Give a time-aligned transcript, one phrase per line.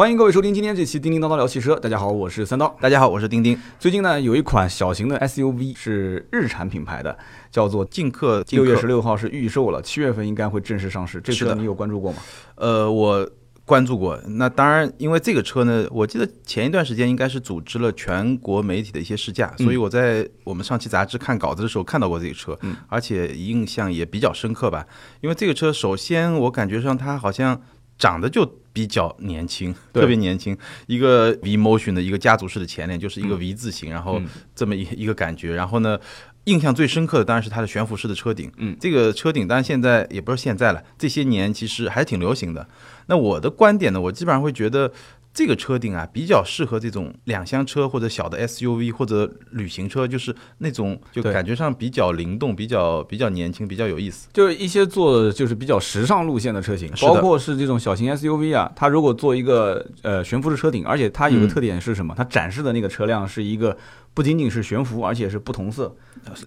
[0.00, 1.74] 欢迎各位收听今天这期《叮叮叨叨聊汽车》。
[1.78, 2.74] 大家好，我是三刀。
[2.80, 3.54] 大家好，我是丁丁。
[3.78, 7.14] 最近呢，有一款小型的 SUV 是日产品牌的，
[7.50, 8.42] 叫做劲客。
[8.48, 11.20] 六月十六号是预售了，七月份应该会正式上市。
[11.20, 12.18] 这车你有关注过吗？
[12.54, 13.30] 呃，我
[13.66, 14.18] 关注过。
[14.26, 22.58] 那当然，因为这个车呢，我记得前一段时间应该是组织了全国媒体的一些试驾，所以我在我们上期杂志看稿子的时候看到过这个车，
[22.88, 24.86] 而且印象也比较深刻吧。
[25.20, 27.60] 因为这个车，首先我感觉上它好像。
[28.00, 30.56] 长得就比较年轻，特别年轻。
[30.86, 34.20] 一个 V Motion 的一个家族式的前脸，就是一个 V 字形，然后
[34.56, 35.54] 这么一一个感觉。
[35.54, 35.96] 然后呢，
[36.44, 38.50] 印象最深刻的当然是它的悬浮式的车顶。
[38.56, 42.66] 嗯，这个车顶当然现在也不是现在了，这些年其实还是挺流行的。
[43.06, 44.90] 那我的观点呢，我基本上会觉得。
[45.32, 54.28] 这个车顶啊，比较适合这种两厢车或者小的 SUV 或者旅行车，就是那种就感觉上比较灵动、比较比较年轻、比较有意思。
[54.32, 62.12] 就是一些做就是比较时尚路线的车型，包括是这种小型 SUV 啊，它如果做一个呃悬浮式车顶，而且它有个特点是什么？
[62.16, 63.76] 它展示的那个车辆是一个
[64.12, 65.94] 不仅仅是悬浮，而且是不同色，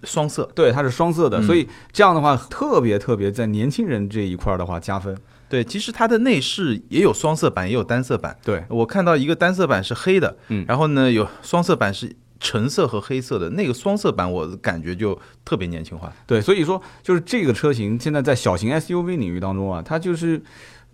[0.04, 0.48] 双色。
[0.54, 5.16] 对，它是双色的，所以这样的话特别特别在年轻人这一块的话加分。
[5.54, 8.36] 对，其实它的内饰也有双色版，也有单色版。
[8.42, 16.12] 对我看到一个单色版是黑的，嗯，然后呢有双色版是橙色和黑色的，那个双色版我感觉就特别年轻化。
[16.26, 20.42] 对，所以说就是这个车型现在在小型 SUV 领域当中啊，它就是。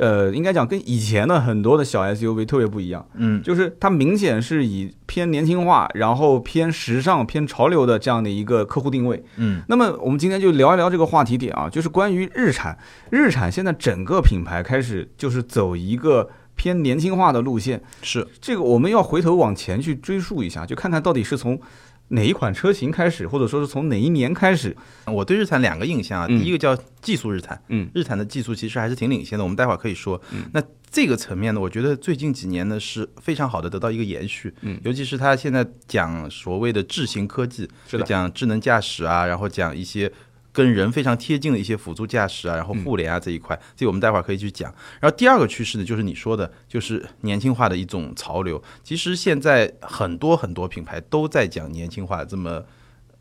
[0.00, 9.60] 呃，应该讲跟以前的很多的小 SUV 特别不一样，嗯，就是它明显是以偏年轻化，然后偏时尚、偏潮流的这样的一个客户定位，嗯。
[9.68, 12.78] 那么我们今天就聊一聊这个话题点啊，就是关于日产，
[13.10, 18.26] 日产现在整个品牌开始就是走一个偏年轻化的路线，是。
[18.40, 21.60] 这个我们要回头往前去追溯一下，就看看到底是从。
[22.10, 24.76] 哪一款车型开始，或者说是从哪一年开始？
[25.06, 30.20] 我对日产两个印象啊，第一个叫技术日产，嗯，日产的技术其实还是挺领先的，我们待会儿可以说。
[30.52, 40.12] 那这个层面呢，我觉得最近几年呢是非常好的得到一个延续，嗯，尤其是它现在讲所谓的智行科技，就讲智能驾驶啊，然后讲一些。
[40.52, 44.72] 跟人非常贴近的一些辅助驾驶啊，然后互联啊这一块，这我们待会儿可以去讲。
[45.00, 48.62] 然后第二个趋势呢，就是你说的，就是年轻化的一种潮流。
[48.82, 52.64] 其实现在很多很多品牌都在讲年轻化，这么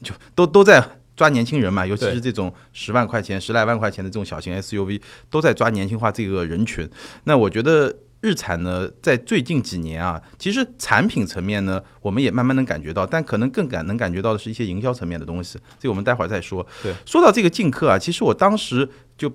[0.02, 0.84] 就都都在
[1.16, 6.90] 抓年轻人嘛，尤其是这种十万块钱、十来万块钱的这种小型 SUV，都在抓年轻化这个人群。
[7.24, 7.96] 那我觉得。
[8.22, 16.66] 日产呢，在最近几年啊，其实产品层面呢，我们也慢慢能感觉到，但可能更感能感觉到的是一些营销层面的东西，这个我们待会儿再说。
[16.84, 19.32] 对，说到这个劲客啊，其实我当时就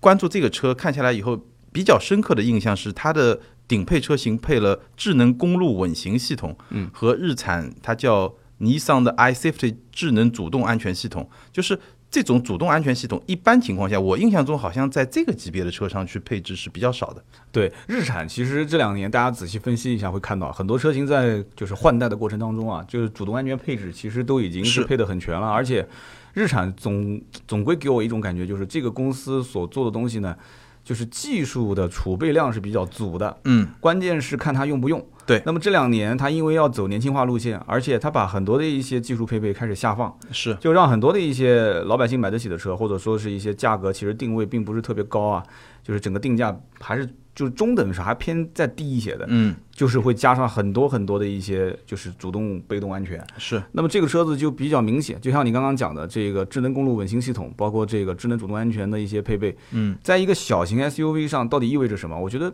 [0.00, 1.38] 关注这个车，看下来以后，
[1.72, 3.38] 比较深刻的印象是它的
[3.68, 11.78] 顶配车型配了智能公路稳行系统，嗯，和日产它叫尼桑的 iSafety 智能主动安全系统，就是。
[12.12, 17.24] 这种主动安全系统，一般情况下，我印象中好像在这个级别的车上去配置是比较少的。
[17.50, 25.48] 对，日产其实这两年大家仔细分析一下，会看到很多车型在就是换代的过程当中啊，就是主动安全配置其实都已经是配得很全了。
[25.48, 25.88] 而且，
[26.34, 27.18] 日产总
[27.48, 30.36] 总归给我一种感觉，就是这个公司所做的东西呢。
[30.84, 35.04] 就是技术的储备量是比较足的，嗯，关键是看它用不用。
[35.24, 45.42] 对，那么这两年它因为要走年轻化路线，而且它把很多的一些技术配备开始下放，是，就让很多的一些老百姓买得起的车，或者说是一些价格其实定位并不是特别高啊，
[45.82, 47.08] 就是整个定价还是。
[47.34, 53.24] 就是中等上还偏再低一些的，嗯，就是会加上很多很多的一些，就是主动被动安全。
[53.38, 62.18] 是，那么这个车子就比较明显，就像你刚刚讲的这个智能公路稳行系统，包括这个智能主动安全的一些配备，嗯，在一个小型 SUV 上到底意味着什么？
[62.18, 62.52] 我觉得，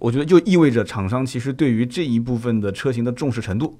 [0.00, 3.78] 我觉得就意味着厂商其实对于这一部分的车型的重视程度，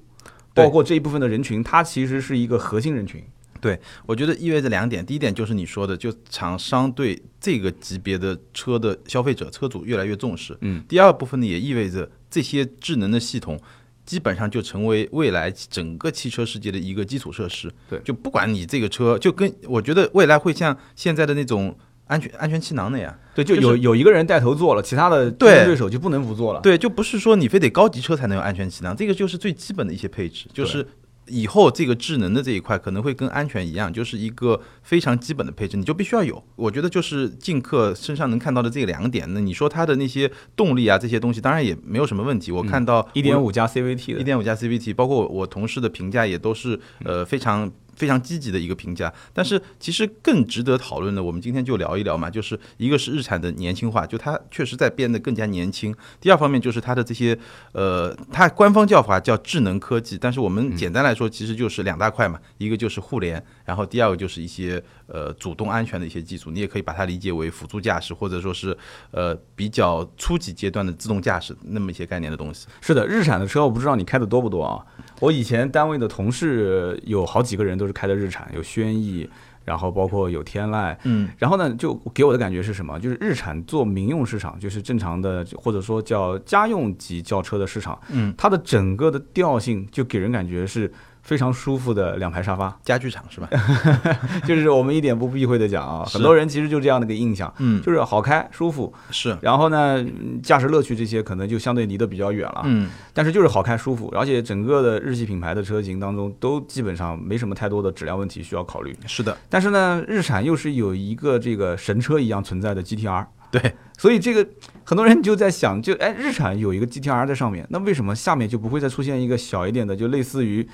[0.53, 3.21] 包括这一部分的人群，它其实是一个核心人群。
[3.61, 5.05] 对，我觉得意味着两点。
[5.05, 10.57] 第一点就是你说的，就厂商对这个级别的车的消费者、车主越来越重视。
[10.61, 10.83] 嗯。
[10.87, 13.59] 第二部分呢，也意味着这些智能的系统
[14.05, 17.69] 基本上就成为未来整个汽车世界的一个基础设施。
[17.89, 17.99] 对。
[17.99, 21.77] 就不管你这个车，就跟我觉得未来会像现在的那种
[22.07, 23.13] 安全安全气囊那样。
[23.35, 26.61] 对，就有有一个人带头做了，其他的竞争对手就不能不做了。
[26.61, 30.87] 对，就不是说你非得高级车才能有安全气囊，这个就是最基本的一些配置，就是。
[31.29, 36.43] 以后这个智能的这一块可能会跟安全一样，就是一个非常基本的配置，你就必须要有。
[36.55, 39.31] 我觉得就是进客身上能看到的这两点。
[39.33, 42.51] 那你说它的那些动力啊这些东西，当然也没有什么问题。
[42.51, 49.13] 我看到一点五加 CVT 的，一点五加 CVT，包括我同事的评价也都是呃非常非常积极的一个评价。
[49.33, 55.93] 但是其实更值得讨论的，我们今天就聊一聊嘛，就是一个是日产的年轻化，就它确实在变得更加年轻。
[56.19, 57.37] 第二方面就是它的这些
[57.73, 64.81] 呃，它官方叫法叫智能科技，但是我们简单来说，其实就是两大块嘛，一个就是互联，然后第二个就是一些
[65.11, 68.77] 呃主动安全的一些技术，你也可以把它理解为辅助驾驶，或者说是
[69.11, 72.67] 呃比较初级阶段的自动驾驶那么一些概念的东西。
[72.81, 74.85] 是的，日产的车我不知道你开的多不多啊？
[75.19, 79.29] 我以前单位的同事有好几个人都是开的日产，有轩逸，
[79.65, 82.99] 然后包括有天籁，嗯，然后呢，就给我的感觉是什么？
[82.99, 90.91] 就是日产做民用市场，就是正常的或者说叫家用级轿车的市场，嗯，它的整个的调性就给人感觉是。
[91.29, 93.47] 非常舒服的两排沙发，家具厂是吧？
[94.47, 99.37] 就是我们一点不避讳的讲啊，很多人其实就这样的一个印象，嗯，就是好开舒服是。
[99.39, 100.03] 然后呢，
[100.41, 102.89] 驾驶乐趣这些可能就相对离得比较远了，嗯。
[103.13, 108.97] 但是就是好开舒服，而且整个的日系品牌的车型当中都基本上没什么太多的质量问题需要考虑。
[109.05, 109.37] 是的。
[109.49, 113.75] 但是呢，日产又是有一个这个神车一样存在的 GTR，对。
[113.99, 114.47] 所以这个
[114.83, 120.65] 很多人就在想，就哎，日产有一个 GTR 在上面，那为什么下面就不会再出现一个小一点的，就类似于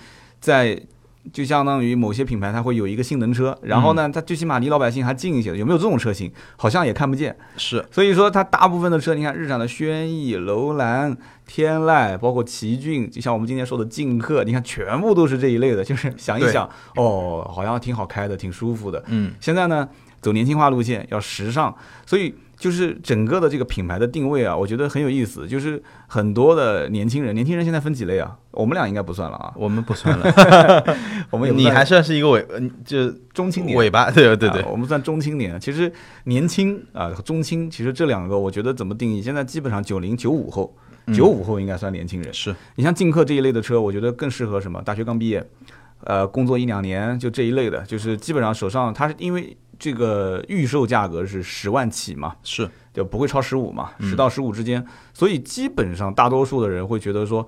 [0.45, 0.79] 在。
[1.33, 5.57] 就相当于某些品牌，它会有一个性能车，然后呢，它最起码离老百姓还近一些。
[5.57, 6.31] 有没有这种车型？
[6.55, 7.35] 好像也看不见。
[7.57, 15.83] 是，所以说它大部分的车，你看日产的轩逸、楼兰、天籁，包括奇骏，就像我们今天说的劲客，你看全部都是这一类的。
[15.83, 19.03] 就是想一想，哦，好像挺好开的，挺舒服的。
[19.07, 19.33] 嗯。
[19.39, 19.89] 现在呢，
[20.21, 21.75] 走年轻化路线，要时尚，
[22.05, 22.35] 所以。
[22.57, 25.47] 就是整个的这个品牌的定位啊，我觉得很有意思。
[25.47, 28.37] 就是很多的年轻人，年轻人现在分几类啊？
[28.51, 30.83] 我们俩应该不算了啊，我们不算了。
[31.29, 32.45] 我们你还算是一个尾，
[32.85, 35.59] 就中青年尾巴，对对对，我们算中青年。
[35.59, 35.91] 其实
[36.23, 39.21] 年轻啊，中青，其实这两个我觉得怎么定义？
[39.21, 40.73] 现在基本上九零九五后，
[41.13, 42.33] 九五后应该算年轻人。
[42.33, 44.81] 是你像劲客这一类的车，我觉得更适合什么？
[44.81, 45.45] 大学刚毕业，
[46.05, 49.57] 呃，工作一两年就这一类的，就是基本上手上它是因为。
[49.77, 52.35] 这个预售价格是十万起嘛？
[52.43, 53.91] 是，就不会超十五嘛？
[53.99, 57.47] 十到十五之间，所以基本上大多数的人会觉得说，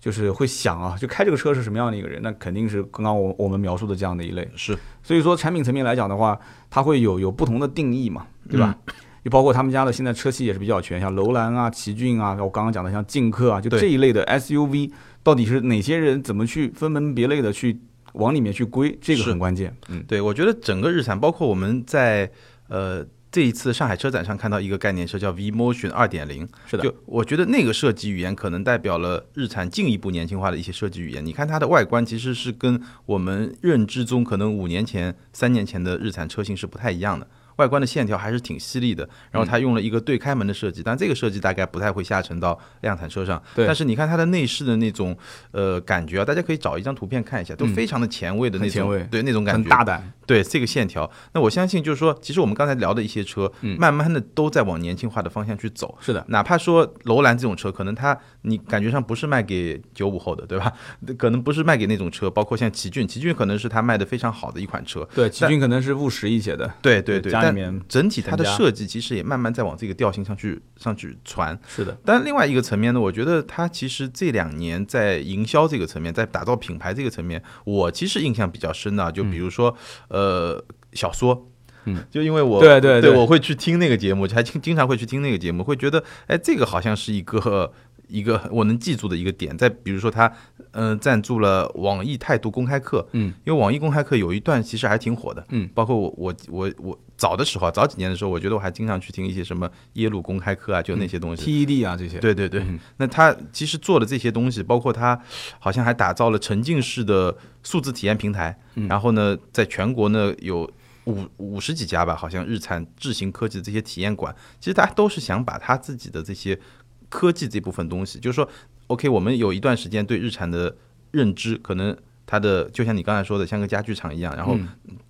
[0.00, 2.20] 就是会想啊，就开这个车是什么样的一个人？
[2.22, 4.48] 那肯定是刚刚我我们描述的这样的一类。
[4.54, 6.38] 是，所以说产品层面来讲的话，
[6.70, 8.76] 它会有有不同的定义嘛，对吧？
[9.24, 14.90] 就包括他们家的现在车系也是比较全，像楼兰啊、奇骏啊，我刚刚讲的像劲客啊，就这一类的 SUV，
[15.22, 17.80] 到底是哪些人怎么去分门别类的去？
[18.14, 19.76] 往里面去归，这个很关键。
[19.88, 22.30] 嗯，对，我觉得整个日产，包括我们在
[22.68, 31.24] 呃这一次上海车展上看到一个概念车叫 V Motion 二点零，是的，就我觉得那个设计语言可能代表了日产进一步年轻化的一些设计语言。
[31.24, 37.28] 你看它的外观其实是跟我们认知中可能五年前、三年前的日产车型是不太一样的。
[37.58, 43.40] 外观的线条还是挺犀利的，然后它用了一个对开门的设计，但这个设计大概不太会下沉到量产车上。
[43.54, 45.16] 对，但是你看它的内饰的那种
[45.52, 50.12] 呃感觉啊，大家可以找一张图片看一下，都非常的前卫的那种，对那种感觉，很大胆。
[50.28, 55.96] 对这个线条，那我相信就是说，其实我们刚才聊的一些车，慢慢的都在往年轻化的方向去走。
[56.02, 60.70] 是的，哪怕说楼兰这种车，可能它你感觉上不是卖给九五后的，对吧？
[61.16, 65.02] 可能不是卖给那种车，包括像奇骏，奇骏可能是它卖的非常好的一款车。
[65.14, 66.70] 对，奇骏可能是务实一些的。
[66.82, 71.58] 对对对，家里面整体它的设计其实也慢慢在往这个调性上去上去传。
[71.68, 79.76] 是的，但另外一个层面呢，我觉得它其实这两年在营销这个层面，在打造品牌这个层面，我其实印象比较深的，就比如说
[80.08, 80.64] 呃。
[80.94, 81.50] 小说，
[81.84, 87.70] 嗯，就因为我对对对，我会去听那个节目，还经经常会去听那个节目，会觉得，哎，这个好像是一个
[88.08, 89.56] 一个我能记住的一个点。
[89.58, 90.32] 再比如说，他
[90.70, 102.64] 嗯赞助了网易态度公开课，嗯，因为网易公开课有一段其实还挺火的，嗯，包括我我我我早的时候，早几年的时候，我觉得我还经常去听一些什么耶鲁公开课啊，就那些东西，TED 啊这些，对对对。
[102.96, 105.20] 那他其实做的这些东西，包括他
[105.58, 110.70] 好像还打造了沉浸式的数字体验平台，然后呢，在全国呢有。
[111.08, 116.60] 五五十几家吧，好像日产智行科技的这些体验馆，其实他都是想把他自己的这些
[117.08, 118.46] 科技这部分东西，就是说
[118.88, 120.76] ，OK，我们有一段时间对日产的
[121.12, 124.58] 认知，可能它的就像你刚才说的，像个家具厂一样，然后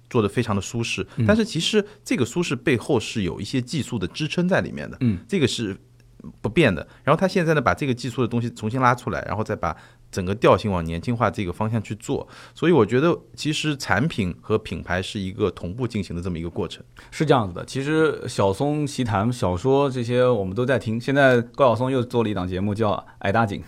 [0.08, 5.76] 做的非常的舒适，但是其实这个舒适背后是有一些技术的支撑在里面的，嗯，这个是
[6.40, 6.86] 不变的。
[7.04, 9.76] 然后他现在呢，把这个技术的东西重新拉出来，然后再把。
[10.10, 17.64] 整个调性往年轻化这个方向去做，所以我觉得其实产品和品牌是一个同步进行的这么一个过程，是这样子的。
[17.64, 23.62] 其实小松奇谈小说这些我们都在听，现在高晓松又做了一档节目叫《矮大紧》，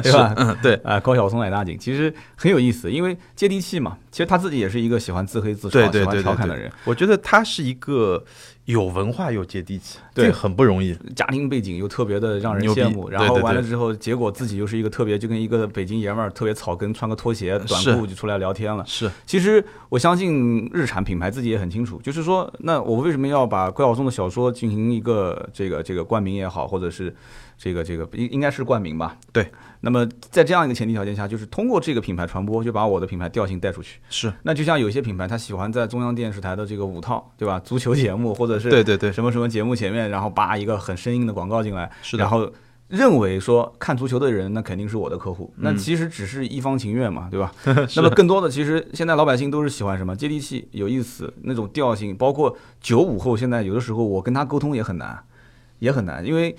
[0.02, 0.34] 对吧？
[0.36, 3.98] 嗯，对，啊，高晓松矮大紧其实很有意思，因为接地气嘛。
[4.10, 6.70] 其实他自己也是一个喜欢自黑自嘲、喜欢调侃的人。
[6.84, 8.22] 我觉得他是一个
[8.66, 10.26] 有文化又接地气，对。
[10.26, 10.96] 这很不容易。
[11.16, 18.84] 家庭背景又特别的让人羡慕，然后完了之后，结果自己又是一个特别就跟一个北京爷们儿特别草根，穿个拖鞋短裤就出来聊天了。
[18.86, 27.12] 是，其实我相信日产品牌自己也很清楚，就是说，那我为什么要把高晓松的小说进行一个这个这个冠名也好，或者是
[27.62, 29.16] 这个这个应应该是冠名吧？
[29.32, 29.46] 对。
[29.84, 34.00] 那么在这样一个前提条件下，就是通过这个品牌传播，就把我的品牌调性带出去。
[34.10, 37.60] 是，那就像有些品牌，他喜欢在中央电视台的这个五套，对吧？
[37.60, 42.48] 足球节目或者是对对对，什么什么节目前面，然后扒一个很生硬的广告进来，是的然后
[42.86, 47.52] 认为说看足球的人那肯定是我的客户，嗯那其实只是一方情愿嘛，对吧？
[47.96, 55.24] 那么更多的其实现在老百姓都是喜欢什么接地气、有意思那种调性，包括九五后，现在有的时候我跟他沟通也很难，
[55.80, 56.54] 也很难，因为。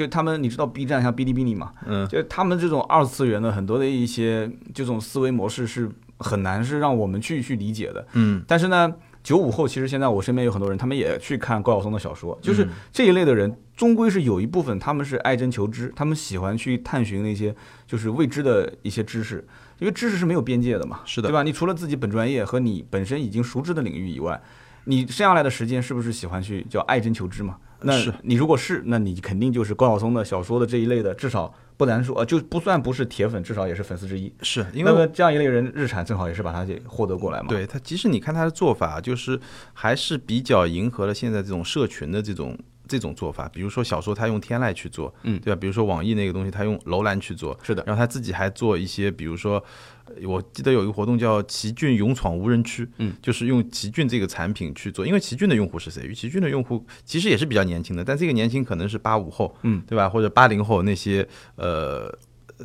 [0.00, 1.72] 就他们，你知道 B 站像哔哩哔哩嘛？
[1.84, 8.06] 嗯，就他们这种二次元的很多的一些这种思维模式是很难是让我们去去理解的。
[8.14, 8.90] 嗯，但是呢，
[9.22, 17.54] 九五后其实现在我身边有很多人，他们也去看高晓松的小说，嗯就是这一类的人，终归是有一部分他们是爱真求知，他们喜欢去探寻那些
[17.86, 19.46] 就是未知的一些知识，
[19.80, 21.42] 因为知识是没有边界的嘛，是的对吧？
[21.42, 24.40] 你除了自己本专业和你本身已经熟知的领域以外，
[24.84, 27.58] 你剩下来的时间是不是喜欢去叫爱真求知嘛？
[27.82, 34.32] 那是你如果是，那你肯定就是高晓松的小说的这一类的，至少不难说，呃，就不算不是铁粉，至少也是粉丝之一。
[34.42, 37.46] 是因那为么这样一类人，日产正好也是把他给获得过来嘛。
[37.48, 39.40] 对他，即使你看他的做法，就是
[39.72, 42.58] 还是比较迎合了现在这种社群的这种
[42.90, 43.48] 这种做法。
[43.48, 45.58] 比如说小说，他用天籁去做，嗯对吧？
[45.60, 49.62] 比如说网易那个东西，他用楼兰去做，是的，然后他自己还做一些，比如说，
[50.06, 55.06] 呃我记得有一个活动叫“奇骏勇闯无人区”，嗯，就是用奇骏这个产品去做。
[55.06, 56.12] 因为奇骏的用户是谁？
[56.12, 60.08] 奇骏的用户其实也是比较年轻的，但这个年轻可能是八五后，嗯，对吧？
[60.08, 62.12] 或者八零后那些呃。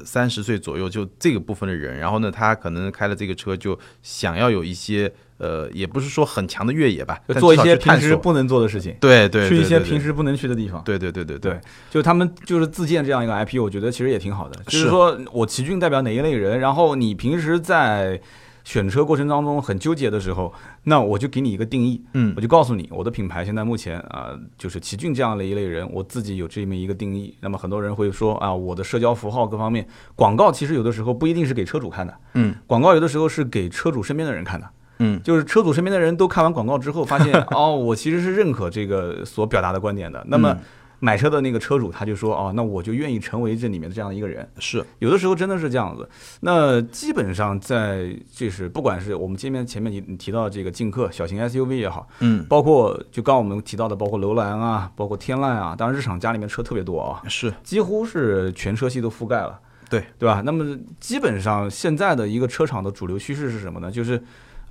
[0.04, 10.82] 三十岁左右就这个部分的人，然后呢，他可能开了这个车，就想要有一些呃，也不是说很强的越野吧，做一些平时不能做的事情，对对，去一些平时不能去的地方。
[10.84, 11.60] 对对对对对，
[11.90, 14.62] 就他们就是自建这样一个 IP，我觉得其实也挺好的。
[14.64, 18.20] 就是是说我奇骏代表哪一类人，然后你平时在
[18.66, 20.54] 选车过程当中很纠结的时候，
[20.84, 27.34] 那我就给你一个定义，嗯我就告诉你，我的品牌现在目前啊、就是奇骏这样的一类人，我自己有这么一个定义。
[27.40, 34.68] 那么很多人会说啊，我的社交符号各方面，广告其实有的时候不一定是给车主看的，嗯广告有的时候是给车主身边的人看的。
[35.00, 40.26] 嗯，就是车主身边的人都看完广告之后，发现 哦，我其实是认可这个所表达的观点的。
[40.30, 40.60] 那么嗯
[41.00, 44.48] 买车的那个车主他就说哦，那我就愿意成为这里面的这样的一个人。
[44.60, 46.08] 是有的时候真的是这样子。
[46.42, 59.60] 那基本上在就是不管是我们前面前面你你提到这个劲客小型 SUV 也好，嗯包括就刚我们提到的，包括楼兰啊，包括天籁啊，当然日产家里面车特别多啊，是几乎是全车系都覆盖了。
[59.88, 60.42] 对对吧？
[60.44, 63.92] 那么基本上现在的一个车厂的主流趋势是什么呢？
[63.92, 64.20] 就是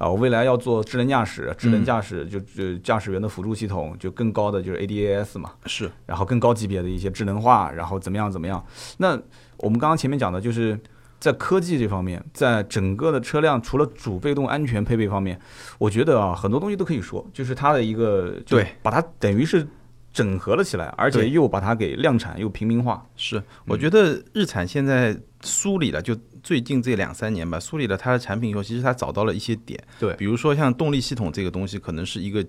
[0.05, 8.63] 啊，我未来要做智能驾驶，智能驾驶就就驾驶员的辅助系统就更高的就是 ADAS 嘛，是然后更高级别的一些智能化，然后怎么样怎么样。
[8.99, 9.19] 那
[9.57, 10.79] 我们刚刚前面讲的就是。
[11.21, 15.41] 在科技这方面，在整个的车辆除了主被动安全配备方面，
[15.79, 19.67] 我觉得啊，很多东西都可以说，就是它的一个，就对，把它等于是
[20.13, 23.07] 整合了起来，而且又把它给量产又平民化。
[23.17, 32.47] 是，我觉得日产现在梳理了，就最近这两三年吧，梳理了它的产品以后，其实它找到了一些点，对比如说像动力系统这个东西，可能是一个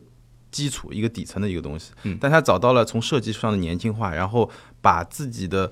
[0.51, 5.71] 基础、一个底层的一个东西，嗯但它找到了从设计上的年轻化，然后把自己的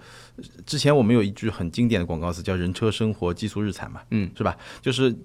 [0.66, 4.58] 之前我们有一句很经典的广告词叫“人车生活技术日产”嘛，嗯，是吧？
[4.82, 5.16] 就是。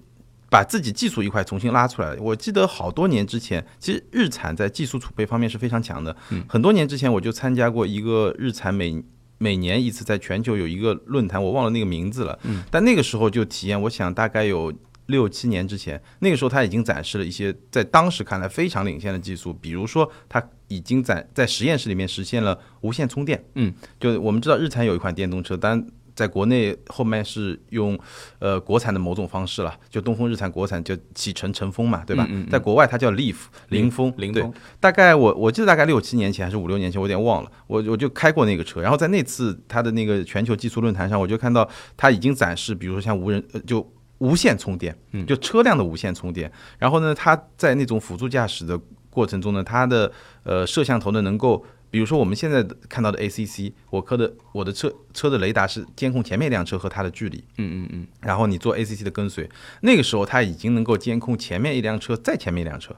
[0.51, 2.15] 把自己技术一块重新拉出来。
[2.15, 6.17] 我记得好多年之前，其实日产在技术储备方面是非常强的。
[6.31, 8.99] 嗯，很多年之前我就参加过一个日产每
[9.39, 12.37] 每年一次在全球有一个论坛，我忘了那个名字了。
[12.43, 14.71] 嗯，但那个时候就体验，我想大概有
[15.07, 23.43] 六七年之前，那个时候他已经展示了一些在当时看来非常领先的技术，比如说他已经在在实验室里面实现了无线充电。
[23.55, 25.83] 嗯，就我们知道日产有一款电动车，但
[26.19, 27.97] 在国内后面是用
[28.39, 32.25] 呃国产的某种方式了，就东风日产国产就启辰晨风嘛，对吧？
[32.29, 33.37] 嗯嗯嗯在国外它叫 Leaf
[33.69, 44.93] 凌风，对凌风，大概我我记得大概六七年前还是五六年前，我有点忘了，我我就开过那个车，然后在那次它的那个全球技术论坛上，我就看到它已经展示，比如说像无人呃就无线充电，
[45.25, 48.77] 就车辆的无线充电，然后呢，它在那种辅助驾驶的
[49.09, 50.11] 过程中呢，它的
[50.43, 51.65] 呃摄像头呢能够。
[51.91, 59.49] 比如说我们现在看到的 ACC，我科的我的车车的雷达是监控前面一辆车和它的距离，嗯嗯嗯，然后你做 ACC 的跟随，
[59.81, 62.95] 那个时候它已经能够监控前面一辆车，再前面一辆车。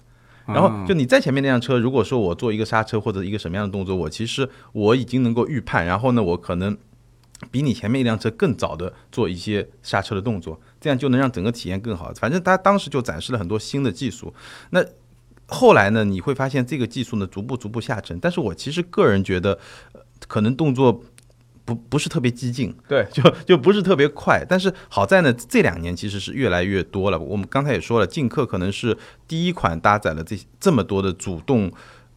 [0.48, 6.76] 然后就你在前面那辆车，如果说我做一个刹车或者一个什么样的动作，我其实我已经能够预判，然后呢，我可能
[7.52, 12.12] 比你前面一辆车更早的做一些刹车的动作，这样就能让整个体验更好。
[12.16, 14.34] 反正它当时就展示了很多新的技术。
[14.72, 14.84] 那
[15.52, 18.18] 后来呢，你会发现这个技术呢逐步逐步下沉。
[18.20, 19.60] 但是我其实个人觉得，
[20.28, 21.04] 可能动作
[21.66, 24.46] 不不是特别激进，对， 就就不是特别快。
[24.48, 27.20] 但是好在呢，这两年其实是越来越多了。
[27.20, 31.72] 我们刚才也说了，劲客可能是第一款搭载了这这么多的主动。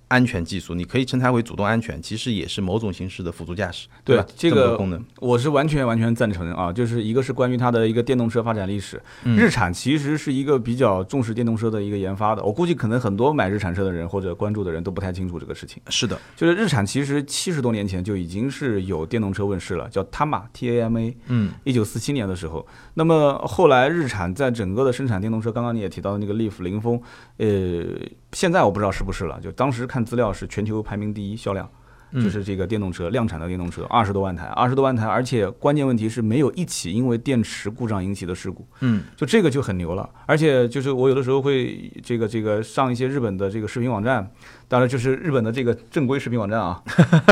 [0.09, 4.27] 安全技术，你可以称它为主动安全，其实也是某种形式的辅助驾驶，对吧？
[4.37, 6.73] 这个功能我是完全完全赞成啊！
[6.73, 12.43] 就是一个是关于它的一个电动车发展历史，日产其实是一个比较重视电动车的一个研发的。
[12.45, 15.83] 我估计可能很多买日产车的人或者关注的人都不太清楚这个事情。
[15.89, 21.17] 是的，就是日产其实七十多年前就已经是有电动车问世了，叫 Tama T A M A。
[21.27, 27.01] 嗯，一九四七年的时候，那么后来日产在整个的生产电动车，刚刚你也提到的那个 Leaf 凌风，
[27.39, 27.85] 呃。
[28.33, 31.71] 现在我不知道是不是了，就当时看资料是全球排名第一销量，
[32.15, 40.11] 就是这个电动车量产的电动车二十多万台，二十多万台，而且关键问题是没有一起因为电池故障引起的事故，嗯，就这个就很牛了。
[40.27, 44.29] 而且就是我有的时候会这个这个上一些日本的这个视频网站，
[44.67, 46.83] 当然就是日本的这个正规视频网站啊，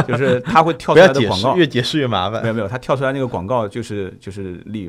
[0.06, 2.40] 就是它会跳 出来的广告，越解释越麻烦。
[2.42, 4.88] 没有没有，它跳出来那个广告就是就是立。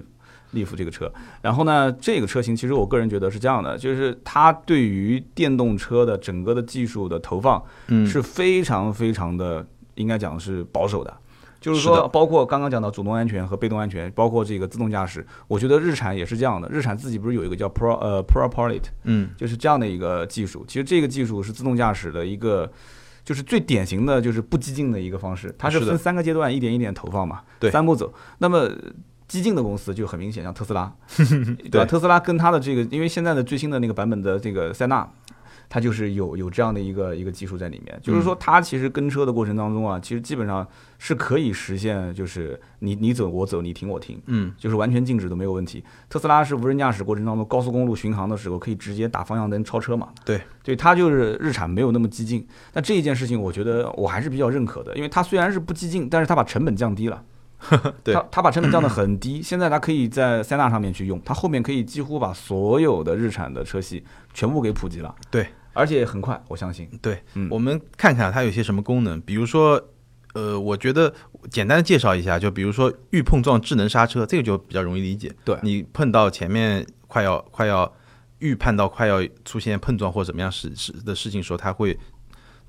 [0.53, 11.13] 利弗这个车，然后呢，这个车型其实我个人觉得是这样的，就是它对于电动车的整个的技术的投放，嗯，是非常非常的，应该讲是保守的。
[11.60, 16.67] 就是说，包括刚刚讲到主动安全和被动安全，包括这个自动驾驶，我觉得日产也是这样的。
[16.67, 20.65] 日产自己不是有一个叫 Pro 呃 Pro Pilot，嗯，就是这样的一个技术。
[20.67, 22.69] 其实这个技术是自动驾驶的一个，
[23.24, 25.55] 就是最典型的就是不激进的一个方式。
[25.57, 28.13] 它是分三个阶段，一点一点投放嘛，对，三步走。
[28.39, 28.69] 那么
[29.27, 30.94] 激进的公司就很明显，像特斯拉，
[31.72, 31.86] 对吧？
[31.86, 35.08] 特斯拉跟它的这个，因为现在的最新的那个版本的这个塞纳，
[35.70, 40.68] 它就是有有这样的一个一个技术在里面，就是说它其实跟车的过程当中啊，其实基本上
[41.00, 45.84] 是可以实现，就是你你走我走，你停我停，嗯，就是完全静止都没有问题。
[46.10, 50.10] 特斯拉是无人驾驶过程当中高速公路巡航的时候，可以直接打方向灯超车嘛？
[50.24, 52.46] 对，对，它就是日产没有那么激进。
[52.72, 57.24] 但这一件事情，我觉得我还是比较认可的，因为它虽然是不激进，但是它把成本降低了。
[58.03, 64.03] 对，他他把成本降得很低， 现在他可以在塞纳上面去用，他后面可以几乎把所有的日产的车系
[64.34, 65.13] 全部给普及了。
[65.32, 66.89] 对，而且很快，我相信。
[67.01, 69.82] 对，嗯我们看看它有些什么功能，比如说，
[70.34, 71.13] 呃，我觉得
[71.50, 75.34] 简单的介绍一下，就比如说预碰撞智能刹车，这个就比较容易理解。
[75.46, 77.91] 对你碰到前面快要快要
[78.39, 81.98] 预判到快要出现碰撞或怎么样事事的事情时候，它会。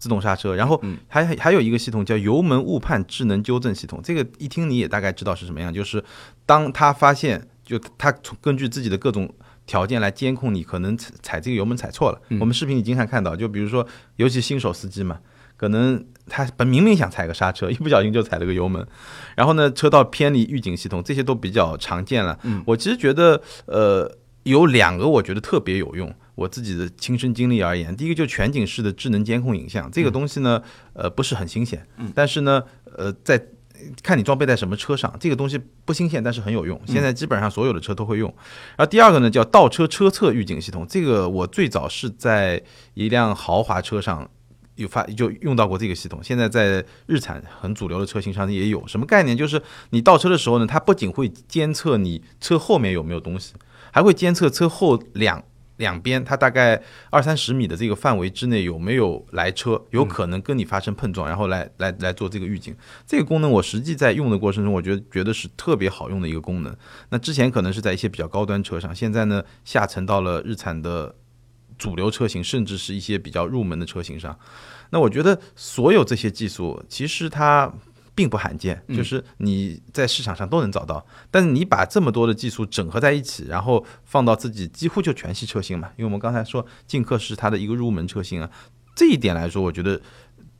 [0.04, 4.02] 自动刹车，然后还还有一个系统叫油门误判智能纠正系统。
[4.04, 6.04] 这个一听你也大概知道是什么样，就是
[6.44, 9.26] 当他发现，就他从根据自己的各种
[9.64, 12.21] 条件来监控你，可能踩踩这个油门踩错了。
[12.38, 13.86] 我们视频里经常看到，就比如说，
[14.17, 15.21] 尤其新手司机嘛，
[15.56, 18.86] 可能他本明明想踩个刹车，一不小心就踩了个油门，
[19.34, 22.38] 然后呢，车道偏离预警系统，这些都比较常见了。
[22.67, 26.14] 我其实觉得，呃，有两个我觉得特别有用。
[26.34, 30.60] 我自己的亲身经历而言，第一个就全景式的智能监控影像，这个东西呢，
[30.92, 32.62] 呃，不是很新鲜，但是呢，
[32.97, 33.40] 呃，在
[34.02, 36.80] 看你装备在什么车上，这个东西不新鲜，但是很有用。
[36.86, 38.28] 现在基本上所有的车都会用。
[38.76, 42.60] 然后第二个呢，叫倒车车侧预警系统，这个我最早是在
[42.94, 44.28] 一辆豪华车上
[44.75, 48.84] 有发就用到过这个系统，现在在日产很主流的车型上也有。
[48.88, 49.36] 什么概念？
[49.36, 53.52] 就是你倒车的时候呢，它不仅会监测你车后面有没有东西，
[53.92, 55.44] 还会监测车后两。
[55.76, 62.76] 两边，它大概二三十米的这个范围之内有没有来车，有可能跟你发生碰撞，然后来来来做这个预警。
[63.06, 66.76] 这个功能我实际在用的过程中，我觉得觉得是特别好用的一个功能。
[67.10, 71.15] 那之前可能是在一些比较高端车上，现在呢下沉到了日产的
[71.76, 74.39] 主流车型，甚至是一些比较入门的车型上。
[74.91, 77.73] 那我觉得所有这些技术，其实它。
[78.14, 81.04] 并不罕见，就是你在市场上都能找到。
[81.30, 88.50] 但是你把这么多的技术整合在一起，然后放到自己几乎就全系车型嘛，因为我们刚才说劲客是它的一个入门车型啊。
[88.94, 90.00] 这一点来说，我觉得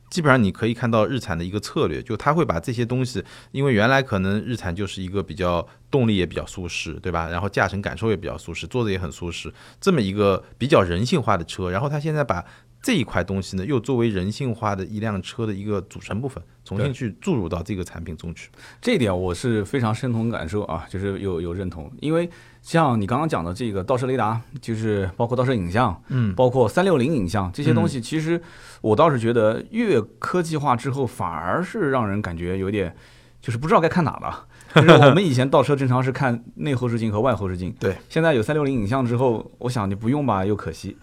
[0.09, 7.29] 基本上你可以看到日产的一个策略，就它会把这些东西，因为原来可能日产就是一个比较动力也比较舒适，对吧？
[7.29, 12.43] 然后驾乘感受也比较舒适，坐着也很舒适，这么一个比较人性化的车，然后它现在把。
[12.85, 18.51] 这一块东西呢，又作为人性化的一辆车的一个组成部分，重新去注入到这个产品中去。
[18.79, 21.91] 这一点我是非常深同感受啊，就是有有认同。
[21.99, 22.29] 因为
[22.61, 28.39] 像你刚刚讲的这个倒车雷达，就是包括倒车影像，嗯，包括三六零影像这些东西，其实
[28.81, 32.95] 我倒是觉得越科技化之后，反而是让人感觉有点
[33.41, 34.45] 就是不知道该看哪了。
[34.75, 40.95] 就是我们以前倒车正常是看内后视镜和外后视镜，对，现在有三六零影像之后，我想你不用吧，又可惜。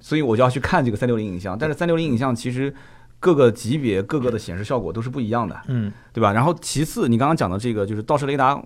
[0.00, 2.74] 所以我就要去看这个三六零影像，但是三六零影像其实
[3.18, 6.32] 各个级别各个的显示效果都是不一样的，嗯，对吧？
[6.32, 8.60] 然后其次，你刚刚讲的这个就是倒车雷达，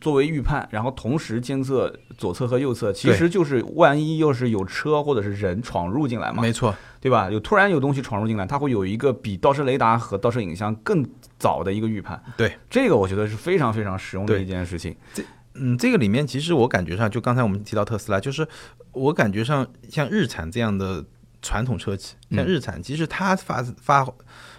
[0.00, 7.30] 作为预判，然后同时监测左侧和右侧，其实就是万一又是有车或者是人闯入进来嘛，没错，对吧？
[7.30, 11.04] 有突然有东西闯入进来，它会有一个比倒车雷达和倒车影像更
[11.38, 12.22] 早的一个预判。
[12.36, 14.94] 对，这个我觉得是非常非常实用的一件事情。
[15.14, 18.46] 这嗯，这个里面其实我感觉上，就刚才我们提到特斯拉，就是
[18.92, 21.04] 我感觉上像日产这样的
[21.40, 24.06] 传统车企，像日产，其实它发发。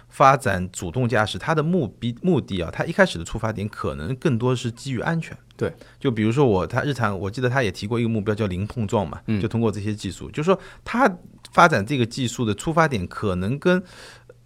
[0.06, 5.36] 发展主动驾驶，它的目的目的啊，它一开始的出发点可能更多是基于安全。
[5.56, 11.12] 对，就比如说我，它日产，我记得它也提过一个目标叫零碰撞嘛，就通过这些技术，就是说它
[11.50, 13.82] 发展这个技术的出发点可能跟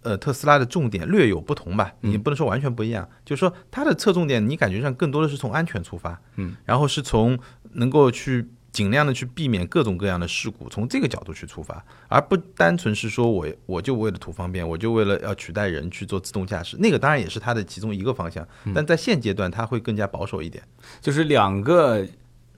[0.01, 7.37] 呃特斯拉的重点略有不同吧，你不能说完全不一样，就是说它的侧重点你感觉上更多的是从安全出发，嗯，然后是从
[7.73, 8.47] 能够去。
[8.71, 20.63] 尽量的去避免各种各样的事故，从这个角度去出发，而不单纯是说我我就为了图方便，我就为了要取代人去做自动驾驶，那个当然也是它的其中一个方向，但在现阶段它会更加保守一点，
[21.01, 22.05] 就是两个。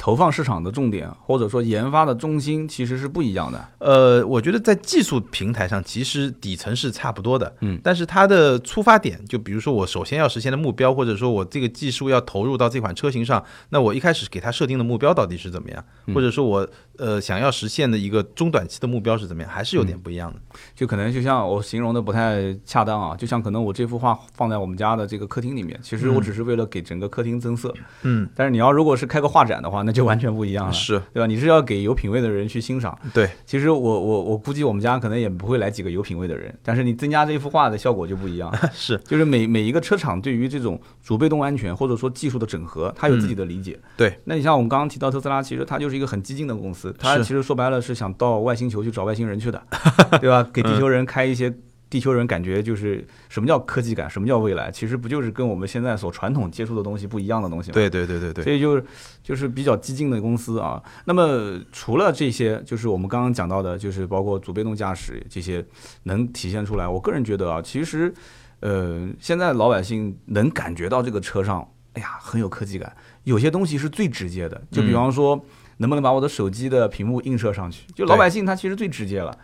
[0.02, 3.68] 投放市场的重点，或者说研发的中心，其实是不一样的。
[3.78, 7.56] 呃，我觉得在技术平台上，其实底层是差不多的。
[7.60, 15.86] 嗯，但是它的出发点，就比如说我首先要实现的目标，或者说我这个技术要投入到这款车型上，那我一开始给它设定的目标到底是怎么样？
[16.16, 19.52] 或者说我呃想要实现的一个中短期的目标是怎么样？
[19.52, 20.40] 还是有点不一样的。
[20.74, 27.72] 就可能就像我形容的不太恰当啊，就像可能我这幅画放在我们家的这个客厅里面，其实我只是为了给整个客厅增色。
[28.02, 30.73] 嗯，但是你要如果是开个画展的话，那就完全不一样了。
[30.73, 31.27] 是对吧？
[31.27, 32.97] 你是要给有品位的人去欣赏。
[33.13, 38.51] 对，其实我我我估计我们家可能也不会来几个有品位的人，但是你增加这一幅画的效果就不一样。
[38.73, 43.80] 是，就是每每一个车厂对于这种主被动安全或者说技术的整合，它有自己的理解。
[43.97, 49.62] 对，那你像我们刚刚提到特斯拉，其实它就是一个很激进的公司，它其实说白了是想到外星球去找外星人去的，
[50.21, 50.47] 对吧？
[50.54, 51.54] 给地球人开一些。
[51.91, 54.71] 地球人感觉就是什么叫科技感，什么叫未来？
[54.71, 57.73] 其实不就是跟我们现在所传统接触的东西不一样的东西吗？
[57.73, 58.43] 对对对对对。
[58.45, 58.86] 所以就是
[59.21, 60.82] 就是比较激进的公司啊。
[61.04, 65.63] 那么除了这些，就是我们刚刚讲到的，就是包括主被动驾驶这些
[66.04, 66.88] 能体现出来。
[66.88, 68.13] 我个人觉得啊，其实
[68.62, 72.95] 呃，现在老百姓能感觉到这个车上，哎呀，很有科技感。
[73.25, 75.43] 有些东西是最直接的，就比方说，
[75.80, 77.86] 能不能把我的手机的屏幕映射上去？
[77.93, 79.38] 就老百姓他其实最直接了。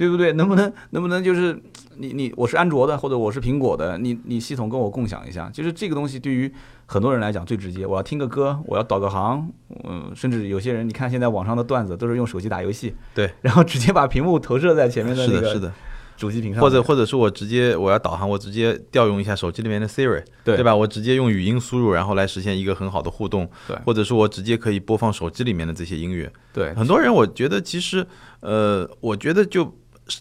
[0.00, 0.32] 对不对？
[0.40, 1.54] 能不能能不能就是
[1.98, 6.50] 你你我是安卓的或者我是苹果的，你你系统跟我共享一下，就是这个东西对于
[6.86, 7.84] 很多人来讲最直接。
[7.84, 9.46] 我要听个歌，我要导个航，
[9.84, 15.70] 嗯，甚至有些人你看现在网上的段子都是用手机打游戏，对，然后直接把屏幕投射在前面的那个是的
[16.16, 20.74] 主机屏上，或者或者是我直接我要导航，我直接调用一下手机里面的 Siri，对对吧？
[20.74, 26.72] 我直接用语音输入，然后来实现一个很好的互动，对，或者是我直接可以播放手机里面的这些音乐，对。
[26.74, 28.06] 很多人我觉得其实
[28.40, 29.76] 呃，我觉得就。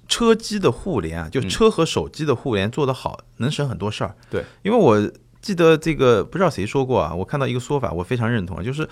[0.08, 4.16] 车机的互联啊，就车和手机的互联做得好，能省很多事儿。
[4.30, 8.88] 对，因为我记得这个不知道谁说过啊，我看到一个说法，我非常认同，就是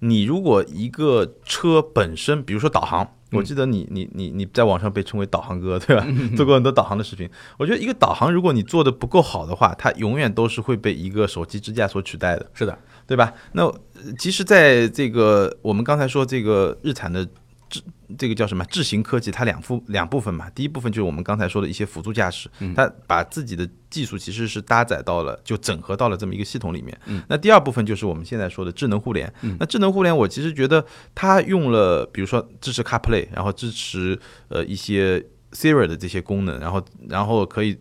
[0.00, 6.06] 你如果一个车本身，比如说导航，我记得你你你你在网上被称为导航哥，对吧？
[6.36, 7.28] 做过很多导航的视频。
[7.58, 12.50] 我觉得一个导航，如果你做的不够好的话，它永远都是会被一个手机支架所取代的。
[12.54, 13.32] 是的，对吧？
[13.52, 13.70] 那
[14.18, 17.28] 其实在这个我们刚才说这个日产的。
[17.70, 17.80] 智
[18.18, 19.30] 这个叫什么智行科技？
[19.30, 20.50] 它两副两部分嘛。
[20.50, 27.00] 第一部分就是我们刚才说的一些辅助驾驶，它把自己的技术其实是搭载到了，就整合到了这么一个系统里面。
[27.28, 29.32] 那第二部分就是我们现在说的智能互联。
[29.58, 37.78] 那智能互联，我其实觉得它用了，比如说支持 CarPlay，然后支持呃一些 Siri 的这些功能，然后然后可以。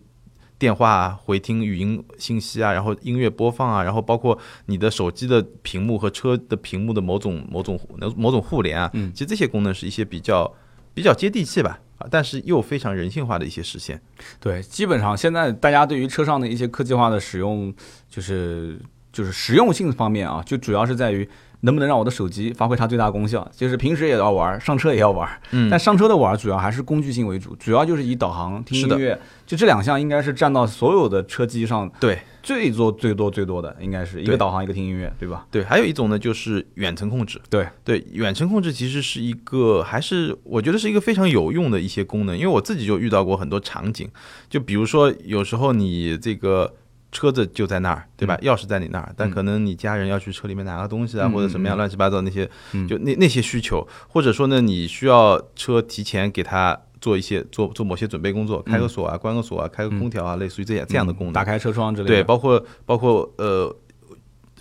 [0.59, 7.79] 电话啊回听语音信息啊，然后音乐播放啊，然后包括你的手机的屏幕和车的屏幕的某种某种
[8.15, 10.53] 某种互联啊，嗯，其实这些功能是一些比较
[10.93, 14.01] 比较接地气吧，啊，但是又非常人性化的一些实现。
[14.39, 17.73] 对，基本上现在大家对于车上的一些科技化的使用，
[18.09, 18.77] 就是
[19.13, 21.27] 就是实用性方面啊，就主要是在于。
[21.61, 23.49] 能不能让我的手机发挥它最大功效？
[23.55, 25.29] 就是平时也要玩，上车也要玩。
[25.51, 35.45] 嗯，但上车的玩主要还是工具性为主，主要就是以导航、听音乐，就这两项应该是占到所有的车机上对最多最多最多的，应该是一个导航一个听音乐，对吧？
[35.51, 37.41] 对，还有一种呢就是远程控制。
[37.49, 44.09] 对对，远程控制其实是一个还是我觉得是一个非常有用的一些功能，因为我自己就遇到过很多场景，
[44.49, 46.73] 就比如说有时候你这个。
[47.11, 48.37] 车子就在那儿，对吧？
[48.43, 52.49] 钥匙在你那儿，但可能你家人要去车里面拿个东西啊，或者什么样乱七八糟那些，
[52.87, 62.15] 就那那些需求，或者说呢，你需要车提前给他做一些做做某些准备工作，开个锁啊，关个锁啊，开个空调啊，类似于这样这样的功能，打开车窗之类的。
[62.15, 63.75] 对，包括包括呃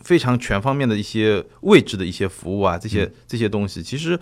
[0.02, 4.18] 非常全方面的一些位置的一些服务啊，这些这些东西，其实。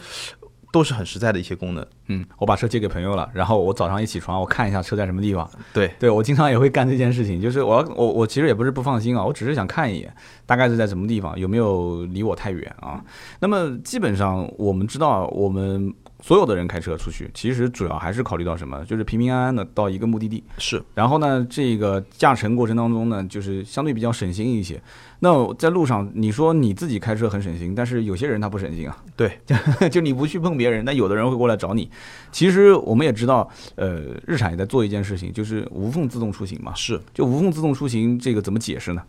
[0.77, 1.87] 都是很实在的一些功能。
[2.09, 5.49] 嗯，我把车借给朋友了，然后我早上一起床，我看一下车在什么地方。
[5.73, 13.03] 对，对我经常也会干这件事情，就是我要我我其实也不是不放心啊，我只是想看一眼，大概是在什么地方，有没有离我太远啊？
[13.41, 15.95] 那么基本上我们知道，我们
[16.27, 18.85] 所有的人开车出去，其实主要还是考虑到什么？
[18.85, 20.43] 就是平平安安的到一个目的地。
[20.59, 24.83] 是，然后呢，这个驾乘过程当中呢，就是相对比较省心一些。
[25.21, 28.97] 那在路上，你说你自己开车很省心，但是有些人他不省心啊。
[29.15, 29.39] 对，
[29.89, 31.89] 就你不去碰别人，但有的人会过来找你。
[32.33, 36.75] 其实我们也知道，呃，日产也在做一件事情，就是无缝自动出行嘛。
[36.75, 39.03] 是，就无缝自动出行这个怎么解释呢？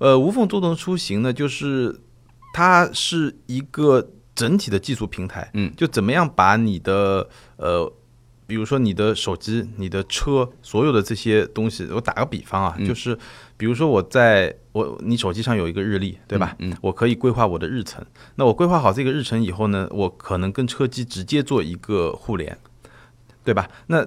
[0.00, 1.98] 呃，无缝自动出行呢，就是
[2.52, 4.06] 它是一个
[4.38, 5.50] 整体的技术平台。
[5.54, 7.92] 嗯，就怎么样把你的呃。
[8.48, 13.14] 比如说你的手机、你的车，所有的这些东西，我打个比方啊，就是，
[13.58, 16.56] 比如说我在我你手机上有一个日历，对吧？
[16.58, 18.02] 嗯，我可以规划我的日程。
[18.36, 22.56] 那我规划好这个日程以后呢，我可能跟车机直接做一个互联，
[23.44, 23.68] 对吧？
[23.88, 24.02] 那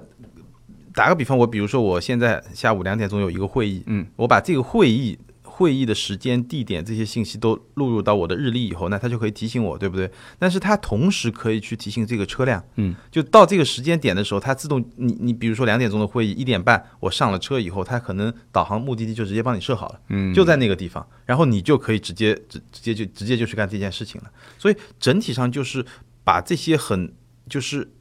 [0.92, 5.16] 打个比方，我比如说我现在下午两点钟有一个会议，嗯，我把这个会议。
[5.54, 10.10] 会议的时间、地点这些信息都录入到我的日历以后，那它就可以提醒我，对不对？
[10.38, 24.30] 但是它同时可以去提醒这个车辆，嗯，就到这个时间点的时候，它自动，你你比如说两点钟的会议，一点半我上了车以后，它可能导航目的地就直接帮你设好了，嗯，就在那个地方，然后你就可以直接直直接就直接就去干这件事情了。
[24.58, 25.84] 所以整体上就是
[26.24, 27.12] 把这些很
[27.48, 27.92] 就是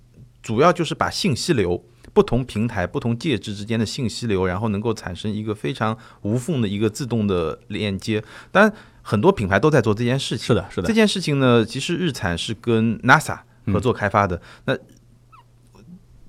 [0.41, 1.83] 主要就是把信息流。
[2.13, 8.23] 不同平台、不同介质之间的信息流，然后能够产生一个非常无缝的一个自动的链接。
[8.51, 10.47] 当然，很多品牌都在做这件事情。
[10.47, 10.87] 是的，是的。
[10.87, 14.41] 这件事情呢，其实日产是跟 NASA 合作开发的。
[14.65, 14.77] 那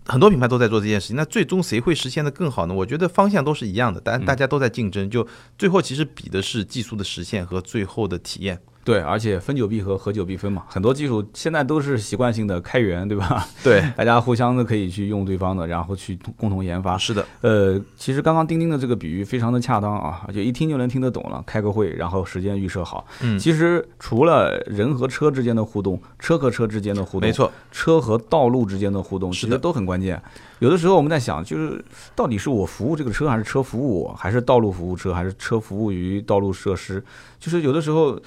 [0.04, 1.16] 很多品牌都在做这件事情。
[1.16, 2.74] 那最终谁会实现的更好呢？
[2.74, 5.08] 我觉得方向都是一样的，但大家都在竞争。
[5.10, 8.60] 就最后其实比的是技术的实现和最后的体验。
[8.84, 10.64] 对，而且分久必合，合久必分嘛。
[10.68, 13.46] 很多技术现在都是习惯性的开源，对吧？
[13.62, 16.98] 对，大家互相的可以去用对方的，然后去共同研发。
[16.98, 21.40] 是的，呃，其实刚刚钉钉的这个比喻非常的恰当啊，而且一听就能听得懂了。
[21.46, 23.06] 开个会，然后时间预设好。
[23.20, 30.20] 嗯，其实除了人和车之间的互动，车和车之间的互动，没错，车和道路之间的互动，其实都很关键。
[30.58, 31.84] 有的时候我们在想，就是
[32.16, 37.00] 到底是我服务这个车，还是车服务我，还是道路服务车，还是车服务于道路设施？
[37.38, 38.18] 就是有的时候。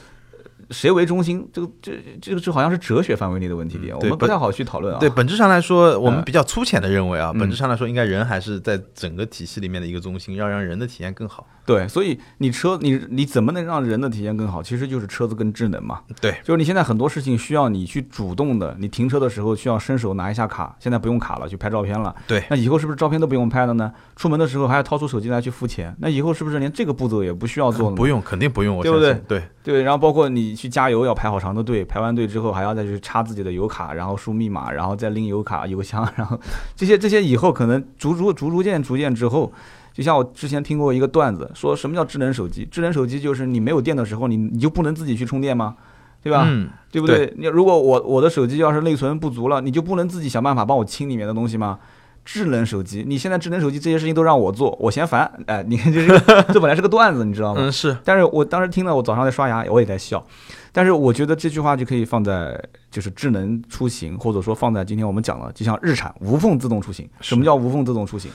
[0.71, 1.47] 谁为中心？
[1.53, 1.91] 这个这
[2.21, 4.99] 这个这好像是哲学范围内的问题点，我们不太好去讨论啊。
[4.99, 11.47] 对，本质上来说，我们比较粗浅的认为啊，本质上来说，应该人还是在整个体系里面的一个中心，要让人的体验更好。
[11.65, 14.62] 对，所以你车你你怎么能让人的体验更好？
[14.62, 16.01] 其实就是车子更智能嘛。
[16.21, 22.15] 对，就是你现在很多事情需要你去主动的，你停车的时候需要伸手拿一下卡，现在不用卡了，去拍照片了。
[22.28, 23.91] 对，那以后是不是照片都不用拍了呢？
[24.15, 27.95] 出门的时候还要掏出手机来去付钱，那以后是不是连这个步骤也不需要做了？
[27.95, 29.15] 不用，肯定不用，对不对？
[29.28, 36.39] 对对，然后包括你去加油要排好长的队，排完队之后还要再去插自己的油卡，然后输密码，然后再拎油卡油箱，然后
[36.75, 39.51] 这些这些以后可能逐逐逐逐渐逐渐之后。
[39.95, 42.67] 就像我之前听过一个段子，说什么叫智能手机？
[42.69, 45.77] 智能手机就是你没有电的时候，你你就不能自己去充电吗？
[46.21, 46.43] 对吧？
[46.45, 47.34] 嗯，对不对？
[47.38, 51.79] 你如果我我的手机要是内存不足了，你就不能自己想办法帮我清里面的东西吗？
[52.25, 55.31] 智能手机，你现在智能手机这些事情都让我做，我嫌烦。
[55.45, 56.08] 哎，你看这是
[56.51, 57.62] 这本来是个段子，你知道吗？
[57.62, 57.95] 嗯，是。
[58.03, 60.25] 但是我当时听了，我早上在刷牙，我也在笑。
[60.71, 67.08] 但是我觉得这句话就可以放在就是智能出行，或者说放在今天我们讲了，就像日产无缝自动出行。
[67.21, 68.31] 什么叫无缝自动出行？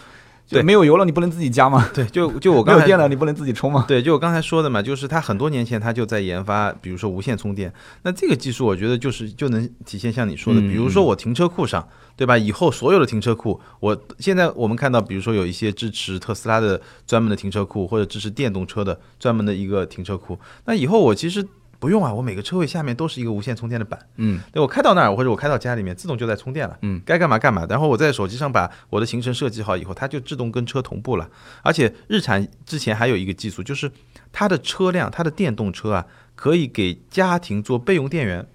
[0.51, 1.89] 对，没有油了，你不能自己加吗？
[1.95, 3.85] 对，就就我刚才没有电了，你不能自己充吗？
[3.87, 7.73] 对，就我刚才说的嘛，就是他很多年前他就在研发，比如说无线充电。
[8.03, 11.87] 那这个技术，我觉得就是就能体现像你说的，比如说我停车库上，
[12.17, 12.37] 对吧？
[12.37, 20.39] 以后所有的停车库，我现在我们看到，比如说有一些支持特斯拉的专门的停车库，或者支持电动车的专门的一个停车库。
[20.65, 21.47] 那以后我其实。
[21.81, 23.99] 不用啊，我每个车位下面都是一个无线充电的板。
[24.17, 26.79] 嗯，对我开到那儿或者我开到家里面，自动就在充电了。
[26.83, 27.67] 嗯，该干嘛干嘛。
[27.71, 31.29] 然后我在手机上把我的行程设计好以后，它就自动跟车同步了。
[31.63, 33.91] 而且日产之前还有一个技术，就是
[34.31, 38.47] 它的车辆，它的电动车啊，可以给家庭做备用电源。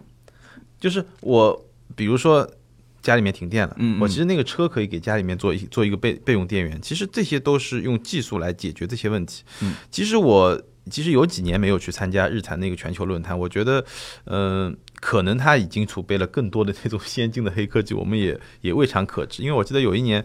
[0.79, 2.47] 就是我比如说
[3.01, 6.79] 家里面停电了，嗯，我其实那个车可以给家里面做一做一个备备用电源。
[6.79, 9.43] 其实这些都是用技术来解决这些问题。
[9.61, 10.61] 嗯，其实我。
[10.89, 13.83] 其实有几年没有去参加日产那个全球论坛，我觉得，
[14.25, 19.41] 嗯，可能他已经储备了更多的这种先进的黑科技，我们也也未尝可知。
[19.41, 20.23] 因为我记得有一年，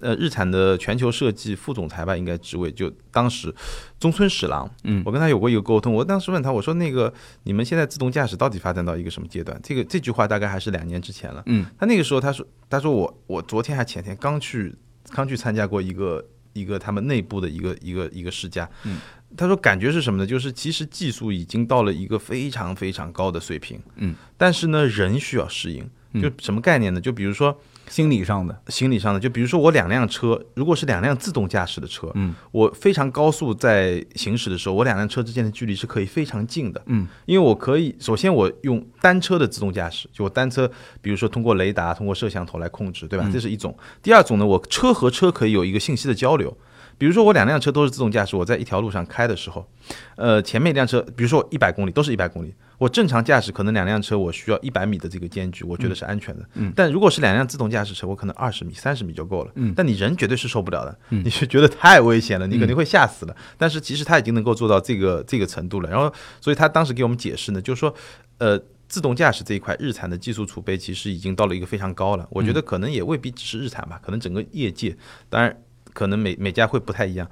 [0.00, 3.54] 呃，日产的全球设计副总裁吧，应该职位就当时
[3.98, 7.12] 中村史郎，嗯，我跟他有过一个沟通，我当时问他，我说那个
[7.44, 9.58] 你们现在自动驾驶到底发展到一个什么阶段？
[9.62, 14.74] 这个这句话大概还是两年之前了，嗯，他那个时候他说他说我我昨天还前天刚去
[15.10, 16.22] 刚去参加过一个
[16.52, 18.98] 一个他们内部的一个一个一个试驾，嗯。
[19.36, 20.26] 他说：“感觉是什么呢？
[20.26, 25.88] 就是其实技术已经到了一个非常非常高的水平，嗯，但是呢，人需要适应。
[26.20, 27.00] 就什么概念呢？
[27.00, 27.58] 就比如说。
[27.88, 40.70] 心理上的，心理上的，就比如说我两辆车，如果是两辆自动驾驶的车，嗯，我非常高速在行驶的时候，我两辆车之间的距离是可以非常近的，嗯，因为我可以，首先我用单车的自动驾驶，就我单车，
[41.02, 43.28] 比如说通过雷达、通过摄像头来控制，对吧？
[43.30, 43.76] 这是一种。
[44.00, 46.56] 第二种呢，我车和车可以有一个信息的交流。
[47.02, 49.68] 比如说我两辆车都是自动驾驶，我在一条路上开的时候，
[50.14, 56.48] 呃，前面一辆车，比如说一百公里都是一百公里，我正常驾驶可能两辆车我需要一百米的这个间距，我觉得是安全的。
[56.54, 56.72] 嗯。
[56.76, 59.50] 但如果是两辆自动驾驶车，我可能二十米、三十米就够了。
[59.56, 59.74] 嗯。
[59.74, 63.34] 但你人绝对是受不了的，你是觉得太危险了，你肯定会吓死了。
[63.58, 65.90] 但是其实他已经能够做到这个这个程度了。
[65.90, 67.92] 然后，所以他当时给我们解释呢，就是说，
[68.38, 72.24] 呃，自动驾驶这一块日产的技术储备其实已经到了一个非常高了。
[72.30, 74.96] 我觉得可能也未必只是日产吧，可能整个业界，
[75.28, 75.60] 当然
[75.92, 77.28] 可能每每家会不太一样。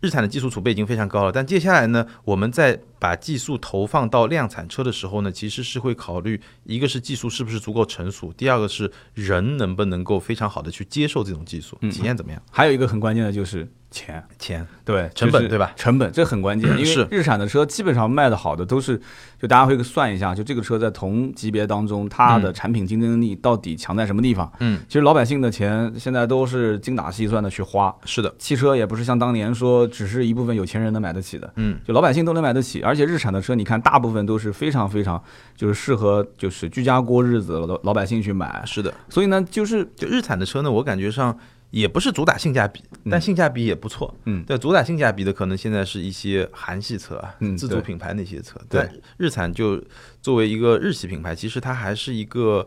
[0.00, 12.40] 日产的技术储备已经非常高了，但接下来呢，我们在把技术投放到量产车的时候呢，其实是会考虑一个是技术是不是足够成熟，第二个是人能不能够非常好的去接受这种技术，体验怎么样？
[12.50, 13.70] 还有一个很关键的就是。
[13.94, 15.72] 钱钱对成本对吧？
[15.76, 19.00] 成本这很关键， 因为日产的车基本上卖的好的都是，
[19.40, 24.52] 就大家会算一下，就这个车在同级别当中，它的产品竞争力到底强在什么地方？
[24.58, 27.94] 嗯，其实老百姓的钱现在都是精打细算的去花。
[28.04, 32.82] 是的，汽车也不是像当年说只是一部分有钱人能买得起的，嗯，就老百姓都能买得起。
[32.82, 35.22] 而且日产的车，你看大部分都是非常非常
[35.56, 38.62] 就是适合就是居家过日子老老百姓去买。
[38.64, 41.38] 是的，所以呢，就是就日产的车呢，我感觉上。
[41.70, 42.80] 也不是主打性价比，
[43.10, 44.14] 但性价比也不错。
[44.26, 48.60] 嗯，对，主打性价比的可能现在是一些韩系车啊， 自主品牌那些车。
[48.68, 49.82] 对，日产就
[50.22, 52.64] 作为一个日系品牌，其实它还是一个，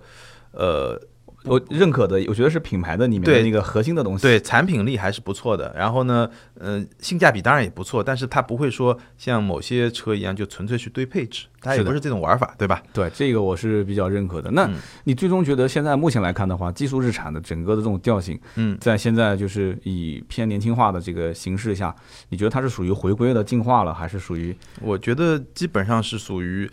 [0.52, 1.02] 呃。
[1.47, 4.21] 我认可的，我觉得是品牌的里面的那个核心的东西。
[4.21, 5.73] 对，产品力还是不错的。
[5.75, 6.29] 然后呢，
[6.60, 12.83] 嗯，性价比当然也不错，但是它不会说像某些车一样就纯粹去堆配置，它也不是这种玩法，对吧？
[12.93, 14.51] 对，这个我是比较认可的。
[14.51, 14.69] 那
[15.05, 21.95] 你最终觉得现在目前来看的话，技术日产的整个的这种调性，嗯，在现在就是以偏年轻化的这个形式下，
[22.29, 24.55] 你觉得它是属于回归了、进化了，还是属于？
[24.81, 26.69] 我觉得基本上是属于。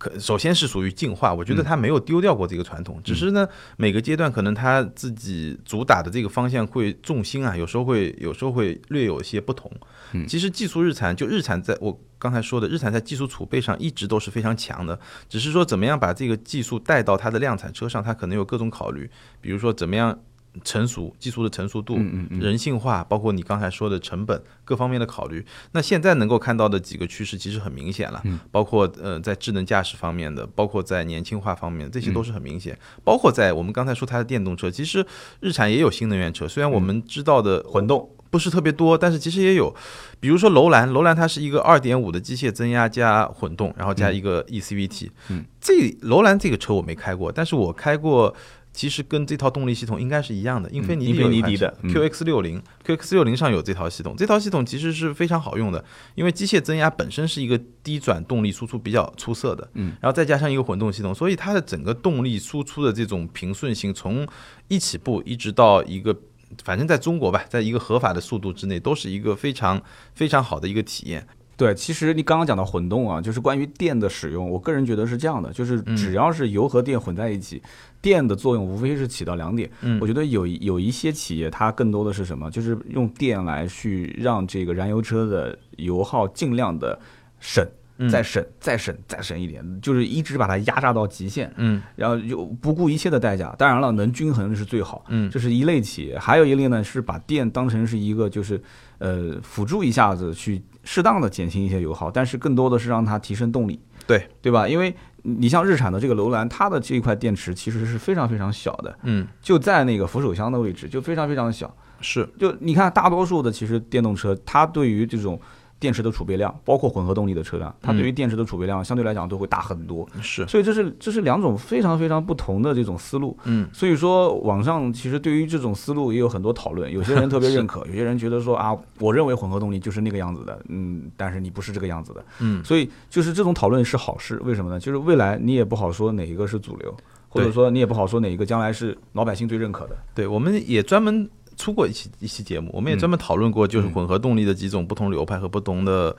[0.00, 9.70] 可首先是属于进化，我觉得它没有丢掉过这个传统，只是呢每个阶段可能它自己主打的这个方向会重心啊，有时候会有时候会略有一些不同。
[10.12, 19.10] 嗯，其实技术日产就日产在我刚才说的日产在技术储备上一直都是非常强的，只是说怎么样把这个技术带到它的量产车上，它可能有各种考虑，
[19.42, 20.18] 比如说怎么样。
[20.64, 21.96] 成熟技术的成熟度，
[22.30, 25.44] 人性化，包括你刚才说的成本各方面的考虑。
[25.72, 32.76] 那现在能够看到的几个趋势其实很明显了，包括呃在智能驾驶方面的，包括在年轻化方面，这些都是很明显。
[33.04, 35.06] 包括在我们刚才说它的电动车，其实
[35.38, 39.72] 日产也有新能源车，虽然我们知道的混动不是特别多，但是其实也有。
[40.18, 45.10] 比如说楼兰，楼兰它是一个二点五的机械增压加混动，然后加一个 eCVT。
[45.28, 48.34] 嗯，这楼兰这个车我没开过，但是我开过。
[48.72, 64.26] 其实跟这套动力系统应该是一样的，英菲尼迪的 QX 六零，QX 六零上有这套系统，这套系统其实是非常好用的，因为机械增压本身是一个低转动力输出比较出色的，嗯，然后再加上一个混动系统，所以它的整个动力输出的这种平顺性，从
[64.68, 66.16] 一起步一直到一个，
[66.62, 69.82] 反正在中国吧，在一个合法的速度之内，都是一个非常
[70.14, 71.26] 非常好的一个体验。
[71.60, 77.62] 对，其实你刚刚讲到混动啊，就是关于电的使用，我个人觉得是这样的，就是只要是油和电混在一起，
[78.00, 79.70] 电的作用无非是起到两点。
[79.82, 82.50] 嗯，我觉得有有一些企业，它更多的是什么？
[82.50, 86.98] 就是用电来去让这个燃油车的油耗尽量的
[87.38, 87.62] 省，
[88.10, 91.52] 再省，再省，再省一点，就是一直把它压榨到极限。
[91.56, 93.54] 嗯，然后就不顾一切的代价。
[93.58, 95.04] 当然了，能均衡是最好。
[95.08, 98.58] 嗯，这是一类企业，还有一类呢是把电当成是一个就是
[99.00, 100.62] 呃辅助一下子去。
[100.82, 104.66] 适当的减轻一些油耗，但是更多的是让它提升动力，对对吧？
[104.66, 111.72] 因为你像日产的这个楼兰，它的这一块电池其实是非常非常小的，嗯，就在那个扶手箱的位置，就非常非常小。
[112.00, 115.38] 是，就你看大多数的其实电动车，它对于这种。
[115.80, 120.06] 电池的储备量，包括混合动力的车辆，它对于电池的储备量相对来讲都会大很多。
[120.20, 123.36] 是，所以这是这是两种非常非常不同的这种思路。
[123.44, 132.22] 嗯，所以说网上其实对于这种思路也有很多讨论，有些人特别认可， 有些人觉得说啊，我认为混合动力就是那个样子的，嗯，但是你不是这个样子的。
[132.40, 134.78] 嗯，所以就是这种讨论是好事，为什么呢？
[134.78, 136.94] 就是未来你也不好说哪一个是主流，
[137.28, 139.96] 或者说你也不好说哪一个将来是老百姓最认可的。
[140.14, 141.28] 对，我们也专门。
[141.60, 146.16] 出过一期一期节目，我们也专门讨论过，就是混合动力的几种不同流派和不同的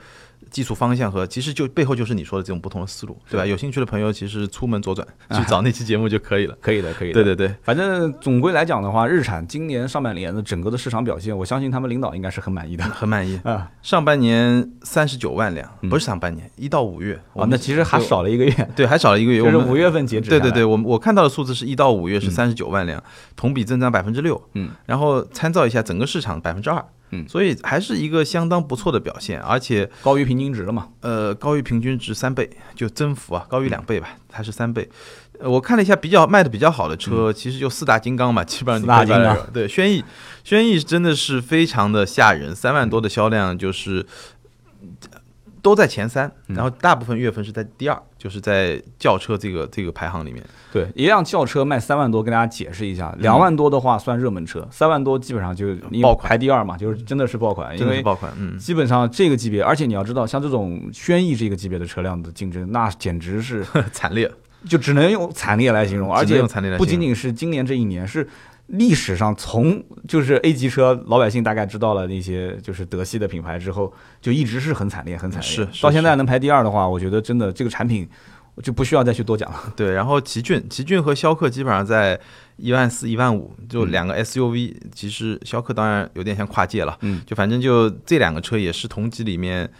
[0.50, 3.46] 技术方向和其实就背后就是你说的这种不同的思路，对吧？
[3.46, 6.56] 有兴趣的朋友其实出门左转去找那期节目就可以了。
[6.60, 7.14] 可以的，可以的。
[7.14, 12.84] 对对对，反正总归来讲的话，日产今年上半年的整个的市场表现，我相信他们领导应该是很满意的。
[12.84, 13.70] 很满意啊！
[13.82, 18.52] 上半年三十九万辆，不是上半年，一到五月哦，那其实还少了一个月。
[18.76, 20.30] 对，还少了一个月，就是五月份截止。
[20.30, 23.02] 对对对，我我看到的数字是一到五月是三十九万辆，
[23.36, 24.40] 同比增长百分之六。
[24.54, 26.84] 嗯，然后参照一下整个市场百分之二。
[27.12, 30.88] 嗯，所以还是一个相当不错的表现，而且高于平均值了嘛？
[31.00, 34.88] 呃，高于平均值三倍，就增幅啊，高于两倍吧，它是三倍。
[35.40, 39.36] 我看了一下比较卖的比较好的车，其实就四大金刚嘛， 基本上四大金刚。
[39.52, 40.04] 对，轩逸，
[40.44, 44.04] 轩逸真的是非常的吓人，三万多的销量就是。
[45.62, 50.44] 都在前三，然后大部分月份是在第二，就是在轿车这个这个排行里面。
[50.72, 64.28] 对，一辆轿车卖三万多，跟大家解释一下，两万多的话算热门车，三万多基本上就爆款排第二嘛，就是真的是爆款，因为爆款，嗯，基本上这个级别，而且你要知道，像这种轩逸这个级别的车辆的竞争，那简直是 惨烈，
[64.68, 66.42] 就只能用惨烈来形容，而且
[66.76, 68.28] 不仅仅是今年这一年是。
[68.72, 75.48] 历史上从就是 A 级车，老百姓大概知道了那些就是德系的品牌之后，就一直是很惨烈，很惨烈。
[75.48, 78.08] 是到现在能排第二的话，我觉得真的这个产品
[78.62, 79.58] 就不需要再去多讲了。
[79.76, 82.18] 对，然后奇骏，奇骏和逍客基本上在
[82.56, 84.74] 一万四、一万五，就两个 SUV。
[84.94, 89.70] 其实逍客当然有点像跨界了，嗯，就反正就这两个车也是同级里面。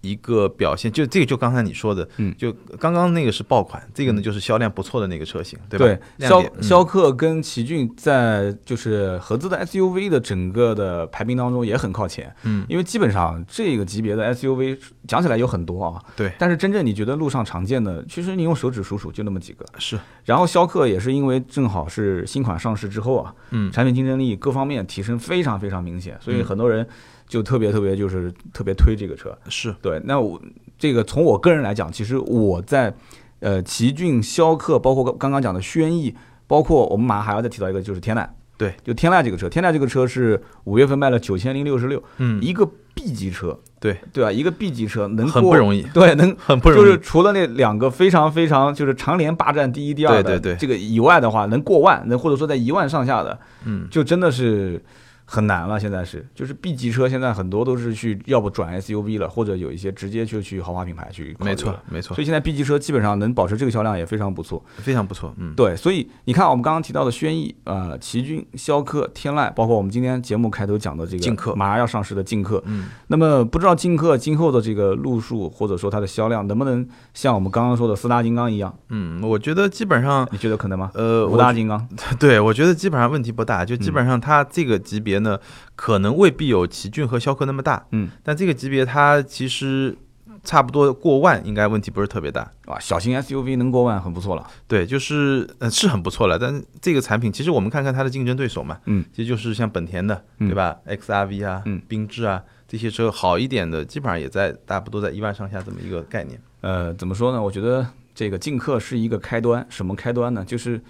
[0.00, 5.86] 一个表现，就这个，就刚才你说的，嗯，就刚刚那个是爆款，这个呢就是销量不错的那个车型，对吧？
[6.18, 14.78] 对，逍逍客跟奇骏在就是合资的 SUV 的整个的排名当中也很靠前，嗯，因为基本上这个级别的 SUV
[15.08, 19.98] 讲起来有很多啊，对，但是真正你觉得路上常见的，其实你用手指数数就那么几个，是。
[20.24, 26.86] 然后逍客也是因为正好是新款上市之后啊，嗯，产品竞争力各方面提升非常非常明显，所以很多人。
[27.26, 30.00] 就特别特别就是特别推这个车，是对。
[30.04, 30.40] 那我
[30.78, 32.94] 这个从我个人来讲，其实我在
[33.40, 36.14] 呃奇骏、逍客，包括刚刚讲的轩逸，
[36.46, 42.64] 包括我们马上还要再提到一个就是天籁，对，就天籁这个车，天籁这个车是五月份卖了九千零六十六，嗯，一个
[42.94, 44.30] B 级车，对对吧？
[44.30, 54.80] 一个 B 级车能很不容易，对，能 很不容易，就是除了那两个非常非常就是常年霸占第一、第二的这个以外的话，能过万，能或者说在一万上下的，嗯，就真的是。
[55.28, 61.36] 很难了，现在是就是 B 级车，现在很多都是去要不转 SUV 了，或者有一些直接就去豪华品牌去。
[61.40, 62.14] 没错，没错。
[62.14, 65.34] 所以现在 B 级车基本上能保持这个销量也非常不错，非常不错。
[65.36, 65.74] 嗯，对。
[65.74, 72.62] 所以你看，我们刚刚提到的轩逸、呃奇骏、逍客、天籁，包括我们今天节目开头讲的这个劲客，马上要上市的劲客。
[72.66, 72.86] 嗯。
[73.08, 78.72] 那么不知道劲客今后的这个路数或者说它的销量能不能像我们刚刚说的四大金刚一样？
[78.90, 80.90] 嗯，我觉得基本上，你觉得可能吗？
[80.94, 81.88] 呃，五大金刚。
[82.20, 85.38] 对，我觉得基本上问题不大，就基本上它这个级别呢。
[85.78, 89.94] 可能未必有奇骏和逍客那么大，嗯，但这个级别它其实
[90.42, 92.78] 差不多过万，应该问题不是特别大啊。
[92.80, 96.38] 小型 SUV 能过万很不错了，对，就是呃是很不错了。
[96.38, 106.40] 但这个产品其实我们看看它的竞争对手嘛，嗯，其实就是像本田的，对吧？XRV 啊，嗯，缤智啊这些车好一点的，基本上也在大不多在一万上下这么一个概念。
[106.62, 107.42] 呃，怎么说呢？
[107.42, 110.42] 我觉得这个劲客是一个开端，什么开端呢？
[110.42, 110.80] 就是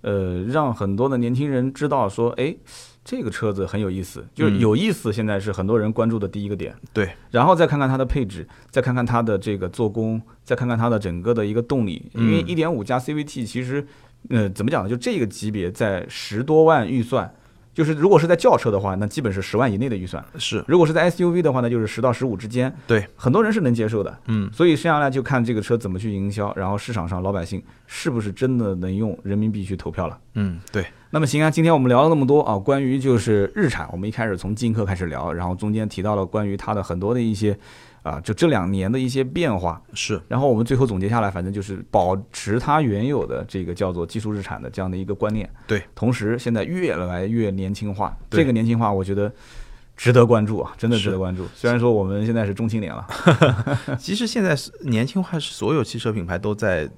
[0.00, 2.56] 呃让很多的年轻人知道说，哎。
[3.04, 5.12] 这个车子很有意思，就是有意思。
[5.12, 6.74] 现在是很多人关注的第一个点。
[6.92, 12.10] 对，然后再看看它的配置，再看看它的这个做工，再看看它的整个的一个动力。
[12.14, 13.84] 因为一点五加 CVT 其实，
[14.28, 14.88] 呃，怎么讲呢？
[14.88, 17.32] 就这个级别在十多万预算。
[17.74, 22.72] 就是如果是在轿车的话，那基本是十万以内的预算；是如果是在 SUV 的话呢，就是十到十五之间。
[22.86, 24.18] 对，很多人是能接受的。
[24.26, 30.18] 嗯，所以剩下来就看这个车怎么去营销，然后市场上老百姓是不是真的能用人民币去投票了。
[30.34, 30.84] 嗯，对。
[31.10, 37.58] 那么行啊，今天我们聊了那么多啊，关于就是日产，我们一开始从进客开始聊，然后中间提到了关于它的很多的一些。
[38.02, 45.48] 啊，就这两年的一些变化是，然后我们最后总结下来，反正就是保持它原有的这个叫做技术日产的这样的一个观念。
[45.68, 49.32] 对，同时现在越来越年轻化，这个年轻化我觉得
[49.96, 51.46] 值得关注啊，真的值得关注。
[51.54, 53.06] 虽然说我们现在是中青年了，
[54.00, 56.90] 其实现在是年轻化是所有汽车品牌都在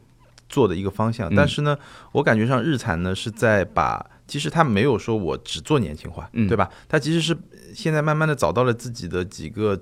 [0.48, 1.76] 做的一个方向，但是呢，
[2.12, 6.70] 我感觉上日产呢是在把，其实它没有说我只做年轻化，对吧？
[6.88, 7.36] 它其实是
[7.74, 9.78] 现在慢慢的找到了自己的几个。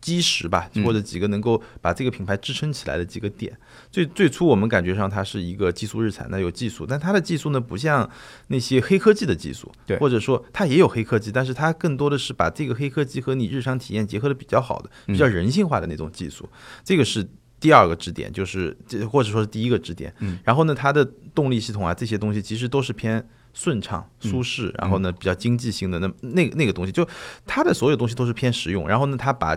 [0.00, 3.56] 基石吧，或者几个能够把这个品牌支撑起来的几个点。
[3.90, 8.08] 最最初我们感觉上它是一个技术日产，那有技术，但它的技术呢不像
[8.48, 16.48] 那些黑科技的技术，对，或者说它也有黑科技，但是它更多的是把这个黑科技和你日常体验结合的比较好的，比较人性化的那种技术。
[16.84, 17.28] 这个是
[17.58, 20.14] 第二个支点，就是这或者说是第一个支点。
[20.20, 23.22] 嗯，然后呢，它的动力系统啊这些东西其实都是偏
[23.52, 27.06] 顺畅、舒适，然后呢比较经济性的那那那个东西，就
[27.44, 28.88] 它的所有东西都是偏实用。
[28.88, 29.56] 然后呢，它把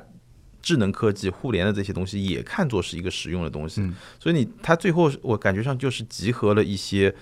[0.64, 3.88] 智能科技、互联的这些东西也看作是一个实用的东西。
[4.20, 7.14] 所以你它最后我感觉上就是集合了一些。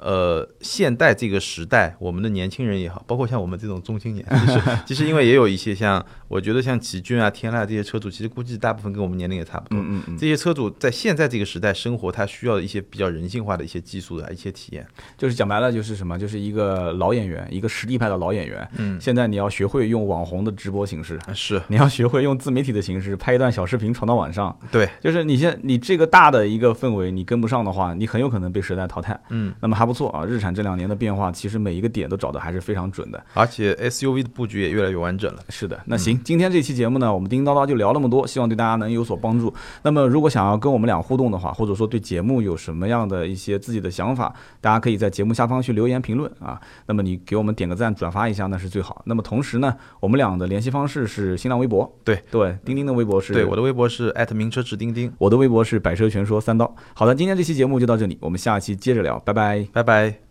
[0.00, 9.78] 呃，现代这个时代，我们的年轻人也好，包括像我们这种中青年， 其实其实因为也有一些像，我觉得像奇骏啊、天籁这些车主，其实估计大部分跟我们年龄也差不多。
[9.78, 14.86] 嗯嗯这些车主在现在这个时代生活，他需要一些比较人性化的一些技术的一些体验。
[15.16, 18.68] 就是讲白了，就是什么，就是一个老演员，一个实力派的老演员。
[18.76, 24.56] 嗯，现在你要学会用网红的直播形式，是 你要学会用自媒体的形式拍一段小视频传到网上。
[24.70, 29.18] 对，就是你现你这个大的一个氛围，你跟不上的话，你很有可能被时代淘汰。
[29.30, 30.78] 嗯，那么还不错啊，日产这两。
[30.78, 35.42] 年的变化，其实每一个点都找的还是非常准的，而且 SUV 的布局也越来越完整了。
[35.48, 39.52] 是的，那行，今天这期节目呢，我们叮叮叨叨就聊那么多，希望对大家能有所帮助。
[39.82, 46.60] 那么如果想要跟我们俩互动的话，或者说对节目有什么样的一些自己的想法，大家可以在节目下方去留言评论啊。
[46.86, 49.02] 那么你给我们点个赞，转发一下那是最好。
[49.04, 56.72] 那么同时呢，我们俩的联系方式是新浪微博，对对，钉钉的微博是，对，我的微博是名车志钉钉，我的微博是百车全说三刀。
[56.94, 60.27] 好的，今天这期节目就到这里，我们下期接着聊，拜拜，拜拜。